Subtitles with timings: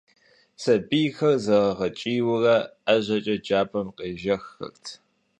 [0.61, 2.37] Сэбийхэр зэрыгъэкӏийуэ
[2.83, 4.85] ӏэжьэкӏэ джабэм къежэххэрт.